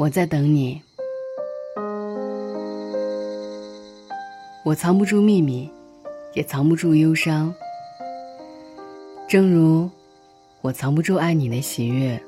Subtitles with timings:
[0.00, 0.80] 我在等你。
[4.64, 5.70] 我藏不住秘密，
[6.32, 7.54] 也藏不住忧伤。
[9.28, 9.90] 正如
[10.62, 12.18] 我藏不住爱你的喜悦，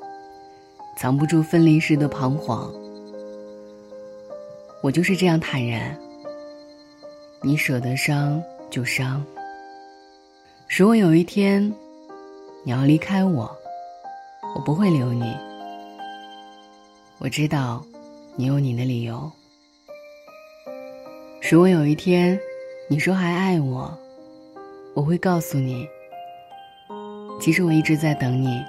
[0.95, 2.71] 藏不住分离时的彷徨。
[4.83, 5.97] 我就是这样坦然。
[7.41, 9.25] 你舍得伤就伤。
[10.69, 11.73] 如果有一天
[12.63, 13.51] 你要离开我，
[14.55, 15.35] 我不会留你。
[17.19, 17.85] 我知道
[18.35, 19.31] 你有你的理由。
[21.49, 22.39] 如果有一天
[22.89, 23.97] 你说还爱我，
[24.93, 25.87] 我会告诉你，
[27.39, 28.61] 其实我一直在等你。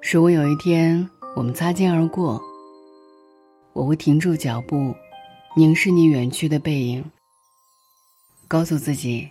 [0.00, 2.40] 如果有一天我们擦肩而过，
[3.72, 4.94] 我会停住脚步，
[5.56, 7.04] 凝视你远去的背影，
[8.48, 9.30] 告诉自己，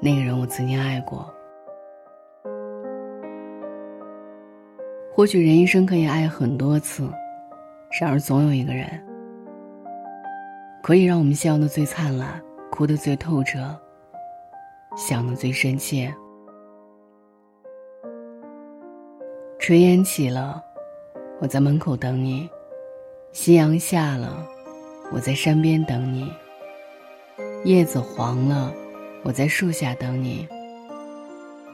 [0.00, 1.34] 那个人我曾经爱过。
[5.18, 7.10] 或许人一生可以爱很多次，
[8.00, 8.88] 然而总有一个人，
[10.80, 13.58] 可以让我们笑得最灿烂，哭得最透彻，
[14.96, 16.14] 想得最深切。
[19.58, 20.62] 炊烟起了，
[21.40, 22.48] 我在门口等你；
[23.32, 24.46] 夕阳下了，
[25.12, 26.28] 我在山边等你；
[27.64, 28.72] 叶子黄了，
[29.24, 30.46] 我在树下等你；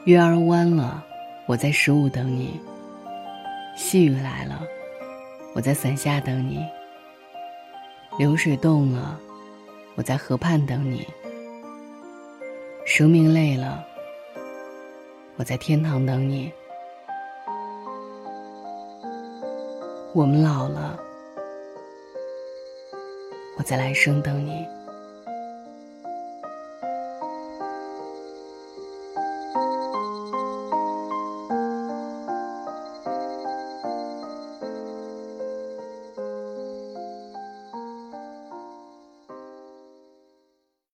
[0.05, 1.05] 月儿弯了，
[1.45, 2.59] 我在十五等你。
[3.75, 4.65] 细雨来了，
[5.53, 6.59] 我在伞下等你；
[8.17, 9.19] 流水动了，
[9.95, 11.01] 我在河畔等你；
[12.85, 13.85] 生命累了，
[15.35, 16.49] 我在天堂等你；
[20.13, 20.97] 我们老了，
[23.57, 24.65] 我在来生等你。